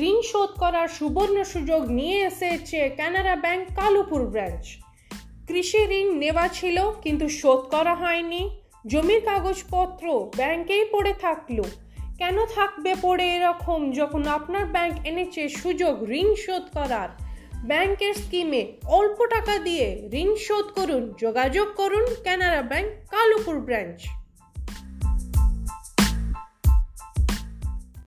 [0.00, 4.64] ঋণ শোধ করার সুবর্ণ সুযোগ নিয়ে এসেছে কানাড়া ব্যাংক কালুপুর ব্রাঞ্চ।
[5.48, 8.50] কৃষি ঋণ নেওয়া ছিল, কিন্তু শোধ করা হয়নি।
[8.86, 11.62] জমির কাগজপত্র ব্যাংকেই পড়ে থাকল।
[12.18, 17.08] কেন থাকবে পড়ে এরকম যখন আপনার ব্যাংক এনেছে সুযোগ ঋণ শোধ করার?
[17.64, 24.06] ব্যাংকের স্কিমে অল্প টাকা দিয়ে ঋণ শোধ করুন, যোগাযোগ করুন কানাড়া ব্যাংক কালুপুর ব্রাঞ্চ।